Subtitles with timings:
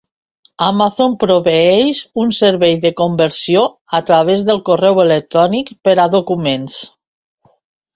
[0.67, 3.63] Amazon proveeix un servei de conversió
[4.01, 6.85] a través del correu electrònic per a documents.